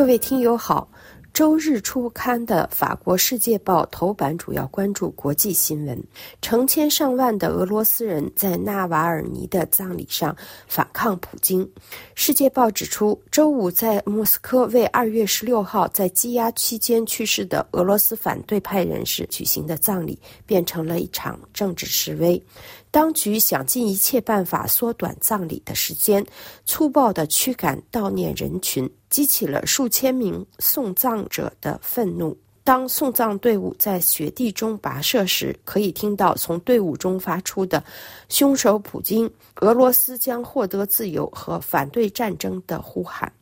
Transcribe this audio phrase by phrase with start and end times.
[0.00, 0.88] 各位听友好。
[1.34, 6.02] 周日出刊的法国《世界报》头版主要关注国际新闻：
[6.40, 10.34] 成千上万的俄罗斯人在纳瓦尔尼的葬礼上
[10.66, 11.62] 反抗普京。
[12.14, 22.42] 《世界报》指出，周五在莫斯科为二月十六号在羁押期间去世的俄罗斯反对派人士举行的葬礼变成了一场政治示威。
[22.90, 26.24] 当局想尽一切办法缩短葬礼的时间，
[26.64, 28.90] 粗暴地驱赶悼念人群。
[29.10, 32.34] 激起了数千名送葬者的愤怒。
[32.62, 37.82] 当送葬队伍在雪地中跋涉时，可以听到从队伍中发出的
[38.28, 43.32] “凶手普京，俄罗斯将获得自由”和反对战争的呼喊。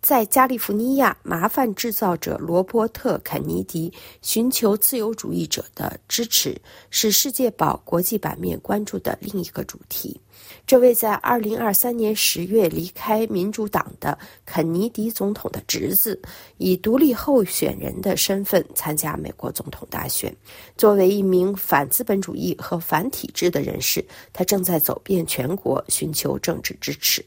[0.00, 6.58] 在加利福尼亚，麻烦制造者罗伯特·肯尼迪寻求自由主义者的支持，
[6.88, 10.18] 是《世界报》国际版面关注的另一个主题。
[10.66, 16.18] 这位在2023年10月离开民主党的肯尼迪总统的侄子，
[16.56, 20.34] 以独立候选人的身份参加美国总统大选。
[20.78, 24.02] 作为一名反资本主义和反体制的人士，
[24.32, 27.22] 他正在走遍全国寻求政治支持。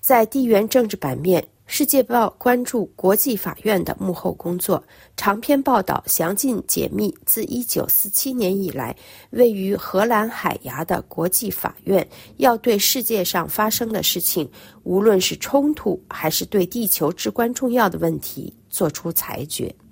[0.00, 1.46] 在地缘政治版面。
[1.74, 4.84] 《世界报》关注国际法院的幕后工作，
[5.16, 8.94] 长篇报道详尽解密自1947年以来，
[9.30, 12.06] 位于荷兰海牙的国际法院
[12.36, 14.46] 要对世界上发生的事情，
[14.82, 19.74] 无论是冲突还是对地球至关重要的问题，做出裁决。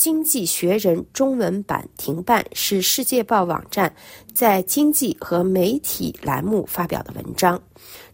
[0.00, 3.94] 经济学人》中文版停办是《世界报》网站
[4.32, 7.60] 在经济和媒体栏目发表的文章，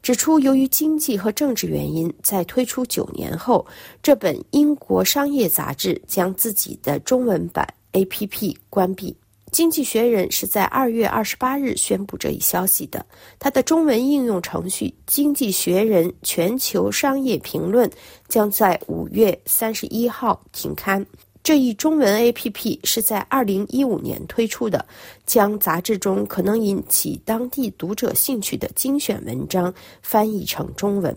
[0.02, 3.64] 指出由于经济和政治原因，在推出九年后，
[4.02, 9.12] 这本英国商业杂志将自己的中文版 APP 关闭。
[9.52, 13.06] 《经济学人》是在二月二十八日宣布这一消息的，
[13.38, 17.88] 它的中文应用程序《经济学人全球商业评论》
[18.26, 21.06] 将在五月三十一号停刊。
[21.47, 24.84] 这一中文 APP 是在二零一五年推出的，
[25.26, 29.72] 将杂志中可能引起当地读者兴趣的精选文章
[30.03, 31.16] 翻译成中文。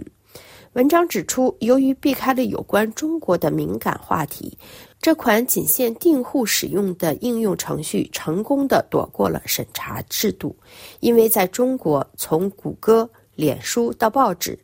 [0.73, 4.55] 文章指出，由于避开了有关中国的敏感话题，
[5.01, 10.55] 这款仅限订户使用的应用程序成功的躲过了审查制度，
[10.99, 14.59] 因为在中国，从谷歌、脸书到报纸，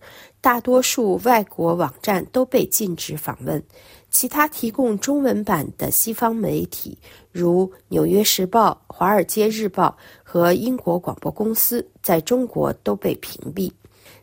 [0.45, 3.59] 大多数外国网站都被禁止访问。
[4.11, 6.95] 其他提供中文版的西方媒体，
[7.31, 13.71] 如《纽约时报》《华尔街日报》和英国广播公司，在中国都被屏蔽。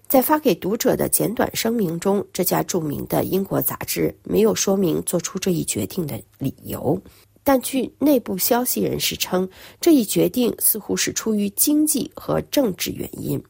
[0.06, 6.96] 在发给读者的简短声明中，这家著名的英国杂志没有说明做出这一决定的理由，
[7.42, 9.48] 但据内部消息人士称，
[9.80, 13.42] 这一决定似乎是出于经济和政治原因。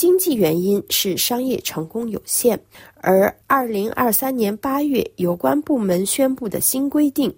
[0.00, 2.58] 经济原因是商业成功有限，
[3.02, 7.30] 而二零二三年八月有关部门宣布的新规定，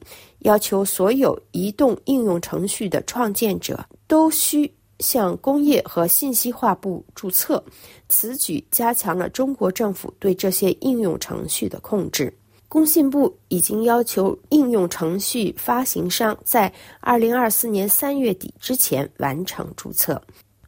[0.43, 7.61] 要求所有移动应用程序的创建者都需向工业和信息化部注册。
[8.09, 12.33] 此举加强了中国政府对这些应用程序的控制。
[12.69, 20.23] 工信部已经要求应用程序发行商在二零二四年三月底之前完成注册。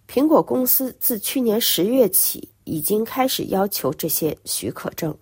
[0.08, 5.14] 苹果公司自去年十月起已经开始要求这些许可证。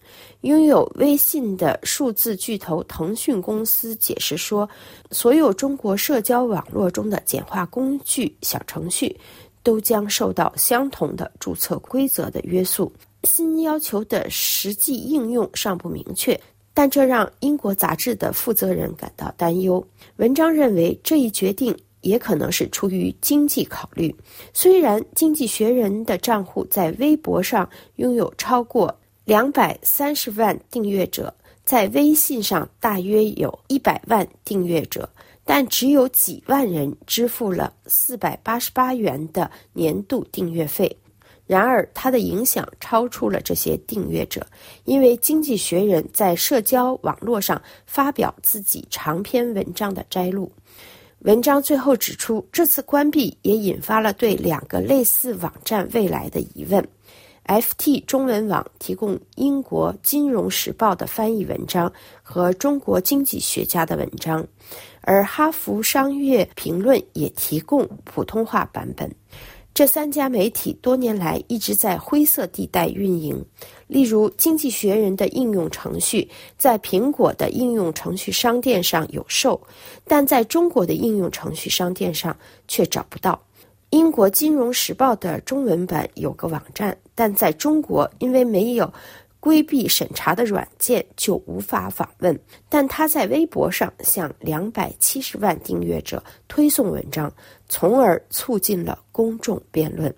[0.43, 4.69] 拥有微信的数字巨头腾讯公司解释说，
[5.11, 9.17] 所有中国社交网络中的简化工具小程序
[9.63, 12.93] 都将受到相同的注册规则的约束。
[13.25, 16.39] 新要求的实际应用尚不明确，
[16.75, 19.85] 但这让英国杂志的负责人感到担忧。
[20.17, 21.75] 文章认为这一决定。
[22.03, 24.15] 也可能是出于经济考虑。
[24.53, 35.09] 虽然《经济学人》的账户在微博上拥有超过两百三十万订阅者，在微信上大约有一百万订阅者，
[35.45, 40.95] 但只有几万人支付了四百八十八元的年度订阅费。
[41.45, 44.47] 然而，它的影响超出了这些订阅者，
[44.85, 50.51] 因为《经济学人》在社交网络上发表自己长篇文章的摘录。
[51.25, 56.85] 文章最后指出，这次关闭也引发了对两个类似网站未来的疑问。
[57.47, 61.93] FT 中文网提供英国《金融时报》的翻译文章
[62.25, 64.45] 和中国经济学家的文章，
[65.03, 69.09] 而《哈佛商业评论》也提供普通话版本。
[69.75, 73.43] 这三家媒体多年来一直在灰色地带运营。
[73.87, 76.29] 例如，《经济学人》的应用程序
[76.59, 79.61] 在苹果的应用程序商店上有售，
[80.05, 82.37] 但在中国的应用程序商店上
[82.69, 83.41] 却找不到。
[83.91, 88.91] 英国《金融时报》的中文版有个网站，但在中国因为没有
[89.43, 92.39] 规避审查的软件就无法访问。
[92.69, 97.31] 但他在微博上向两百七十万订阅者推送文章，
[97.69, 100.15] 从而促进了公众辩论。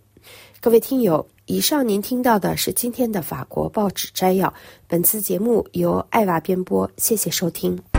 [0.60, 4.52] 各位听友，以上您听到的是今天的法国报纸摘要。
[4.86, 7.93] 本次节目由艾娃编播，谢谢收听。